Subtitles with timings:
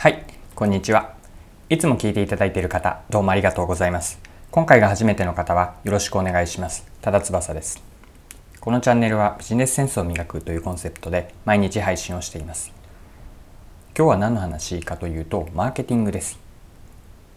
[0.00, 0.22] はい、
[0.54, 1.16] こんにちは。
[1.68, 4.20] いつも聞いていただいている方、どうもありがとうございます。
[4.52, 6.86] 今回が初めての方はよろしくお願いします。
[7.02, 7.82] ただ翼です。
[8.60, 12.70] このチャンネルはビジネスセンスを磨くというコンセプトで毎日配信をしています。
[13.96, 16.38] 今日は何の話かというと、マーケティングです。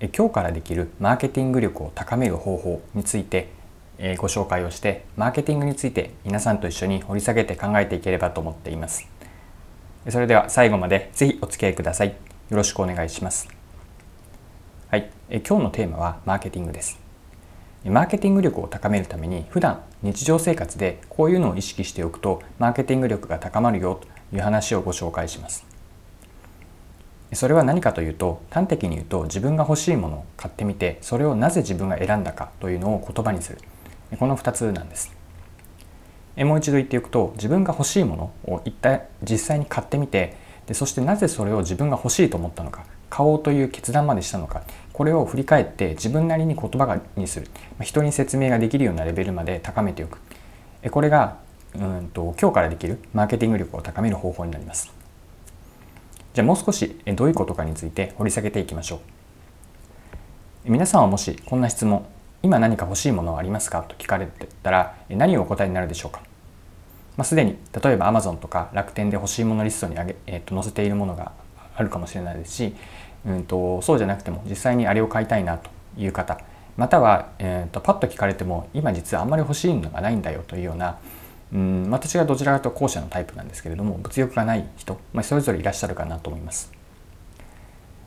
[0.00, 3.50] え今日からできるマーケティング力を高める方法について
[3.98, 9.06] えご紹介をしてマーケティングについて皆さんと一緒に掘り下げて考えていければと思っています
[10.08, 12.16] それでは最後までぜひお付き合いください
[12.50, 13.46] よろしくお願いします。
[14.90, 16.98] はい、え今日のテーマはマーケティングです。
[17.84, 25.66] マーケティング力を高めるために普段日常生活でこういうのを意識しておくとマーケティング力が高まるよという話をご紹介します。
[27.34, 33.58] それは何かというと端的に言うと自分が欲しいものを買ってみてそれをなぜ自分が選んだかというのを言葉にする
[34.18, 35.14] この2つなんです。
[36.38, 47.48] もう一度言っておくと自分が欲しいものを一体実際に買ってみてでそしてなぜそれを自分が欲しいと思ったのか買おうという決断までしたのかこれを振り返って自分なりに言葉にする。
[47.80, 50.18] 人に説明ができるようなレベルまで高めておく。
[50.90, 51.38] これが
[51.74, 54.92] うんと今日からできるマーケティング力を高める方法になります。
[56.34, 59.00] じゃあもう少しどういうことかについて掘り下げていきましょ
[60.66, 60.70] う。
[60.70, 62.04] 皆さんはもしこんな質問
[62.42, 63.82] 今何か欲しいものはありますか？
[63.82, 66.22] と聞かれてたら何をお答えになるでしょうか？
[67.18, 71.32] まあ、すでに例えば Amazon とか楽天で欲しいものリストに上げ、えー、と載せているものが
[71.74, 72.74] あるかもしれないですし、
[73.26, 76.38] うんと、そうじゃなくても実際にあれを買いたいなという方
[76.76, 81.00] または、えーと、パッと聞かれても今実はあんまり欲しいのがないんだよというような
[81.52, 86.70] うん私はどちらかというと後者のタイプなんですけれども物欲がない人、まあ、それぞれいらっしゃるかなと思います。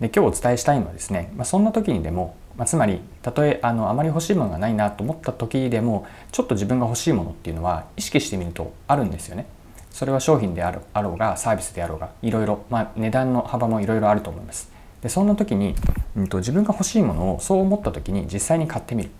[0.00, 9.46] で今日お伝えしたいのはですね、まあ、そんな時にでもまあ、つまりたとえあのあまり欲しいものがないなと思った時でもちょっと自分が欲しいものっていうのは意識してみるとあるんですよね。
[9.90, 14.72] それは商品であるあろうがサービスであろうがいろいろ、まあ、値段の幅もいろいろあると思います。
[15.02, 15.74] でそんな時に、
[16.16, 19.10] うんと、自分が欲しいものをそう思った時に実際に買ってみる。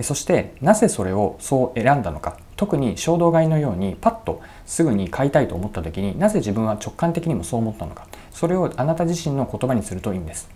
[0.00, 10.48] そしてなぜそれをそう選んだのか特に衝動買いのようにパッとすぐに買いたいと思った時になぜ自分は直感的にもそう思ったのかそれをあなた自身の言葉にするといいんです。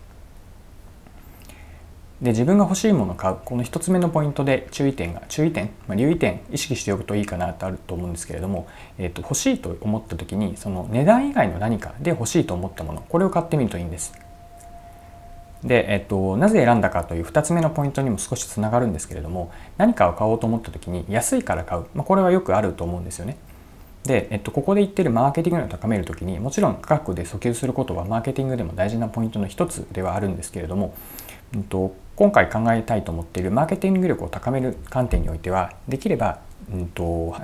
[2.22, 8.66] で自分が欲しいものを買うこの1つ目のポイントで注意点が注意点、まあ、留意点意識しておくといいかなとあると思うんですけれども、
[8.96, 14.14] えーと、欲しいと思った時にその値段以外の何かで欲しいと思ったものこれを買ってみるといいんです。
[15.62, 23.36] で、えっと、なぜ選んだかという2つ目のポイントにも少しつながるんですけれども何かを買おうと思った時に安いから買う、まあ、これはよくあると思うんですよね。
[24.04, 30.94] で、えっと、ここで言ってるマーケティングを高める時にもちろん価格で訴求することはマーケティングでも大事なポイントの一つではあるんですけれども、
[31.54, 36.40] うんと今回考えたいと思っているマーケティング力を高める観点においてはできれば、
[36.72, 37.36] うんと、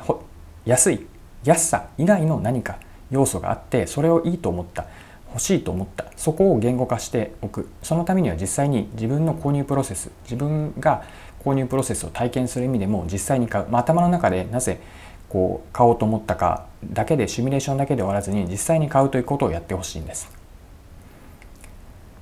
[0.64, 1.06] 安い
[1.44, 2.78] 安さ以外の何か
[3.10, 4.86] 要素があってそれをいいと思った
[5.32, 11.04] 欲しいと思ったそこを言語化しておくそのためには実際に自分の購入プロセス自分が
[11.44, 14.80] 購入プロセスを体験する意味でも実際に買う、まあ、頭の中でなぜ
[15.28, 20.30] こう買おうと思ったかだけでシミュレーションだけで終わらずに実際に買うということをやってほしいんです。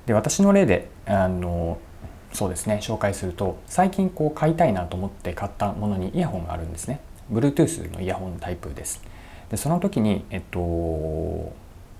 [0.05, 1.77] で私の例であの
[2.33, 2.79] そうですね。
[2.81, 6.99] 紹介すると最近こう買いたいなと思って買ったものにイヤホンがあるんですね。
[7.31, 9.01] Bluetooth のイヤホンタイプです。
[9.49, 10.59] でその時に、えっと、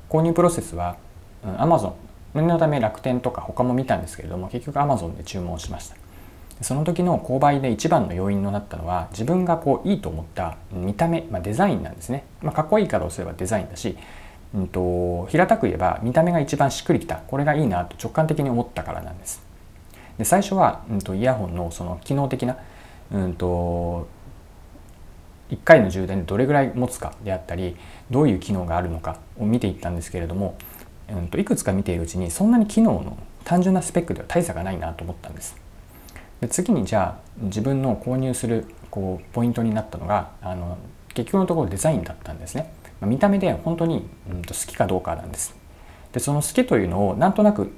[0.10, 0.98] 購入プロセスは
[1.44, 1.94] うん Amazon
[2.34, 5.96] 念のため楽天とか他も見たんですけれども結局 Amazon で注文しました。
[6.62, 13.98] その時の購買で一番の要因となったのは自分がこういいと思った見た目、まあ、デザインなんですね、まあ、かっこいいからをすればデザインだし、
[14.54, 17.16] うんと平たく言えば見た目が一番しっくりきた。
[17.16, 19.51] これがいいなと直感的に思ったからなんです。
[20.22, 22.56] で最初は、うんと、イヤホンのその機能的な、
[23.12, 24.08] うんと、
[25.50, 27.76] 1回の充電でどれぐらい持つかであったり
[28.12, 30.60] どういう機能があるのかを見ていったんですけれども、
[31.10, 35.56] うんと、いくつか見ているうちにそんなに機能の単純なスペックでは大差がないなと思ったんです。
[36.40, 40.78] で次にじゃあ自分の購入するこうポイントになったのがあの
[41.16, 42.72] 結局のところデザインだったんですね。
[43.00, 45.56] ま見た目で本当に、うん、と好きかどうかなんです。
[46.14, 47.72] でその好きというのをなんとなく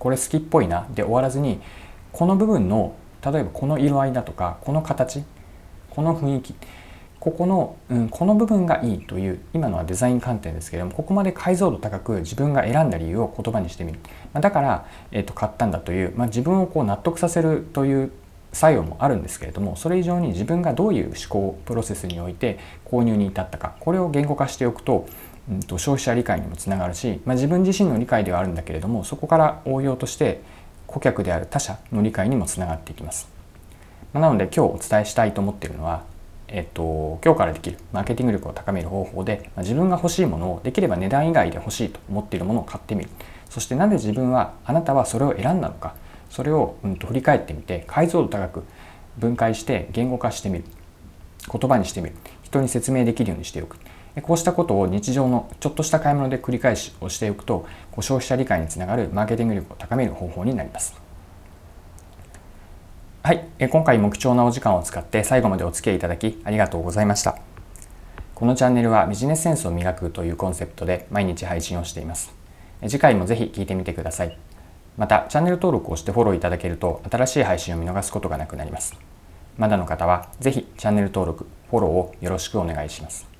[0.00, 1.60] これ好きっぽいなで終わらずに
[2.12, 5.24] この部分の例えばこの色合いだとかこの形
[5.90, 6.54] この雰囲気
[7.20, 13.98] ここの、うん、この部分がいいという今のはデザイン観点ですけれどもここまで解像度高く自分が選んだ理由を言葉にしてみる、
[14.32, 18.10] まあ、だから、えー、と買ったんだという、まあ、自分をこう納得させるという
[18.52, 25.06] 作用もあるんですけれどもそれ以上に自分がどういう思考プロセスにおいて購入に至ったかこれを言語化しておくと,、
[25.50, 30.40] うん、と消費者理解にもつながるし、まあ、自分自身の理解ではあるんだけれどもそこから応用として
[30.90, 33.28] 顧客である他者の理解にもつながっていきます。
[34.12, 36.02] なので今日お伝えしたいと思っているのは、
[36.48, 43.10] えっと、今日からできるマーケティング力を高める方法でま自分が欲しいものをできれば値段以外で欲しいと思っているものを買ってみる。
[43.48, 45.94] そしてなぜ自分はあなたはそれを選んだのか
[46.28, 48.64] それを、うん、と振り返ってみて解像度高く
[49.18, 50.64] 分解して言語化してみる。
[51.52, 52.16] 言葉にしてみる。
[52.42, 53.76] 人に説明できるようにしておく。
[54.22, 57.66] こうしたことを日常のちょっとした買い物で繰り返しをしておくと
[57.96, 61.00] 消費者理解につながるマーケティング力を高める方法になります。
[63.22, 63.46] はい。
[63.70, 67.38] 今回も貴重なお時間を使って最後までお付き合いいただきありがとうございました。
[68.34, 72.34] このチャンネルはビジネスセンスを磨くというコンセプトで毎日配信をしています。
[72.88, 74.38] 次回もぜひ聞いてみてください。
[74.96, 78.94] またチャンネル登録をしてフォローいただけると新しい配信を見逃すことがなくなります。
[79.58, 83.39] まだの方はぜひチャンネル登録フォローをよろしくお願いします。